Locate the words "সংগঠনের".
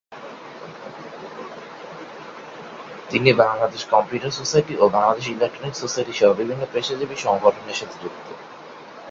7.17-7.75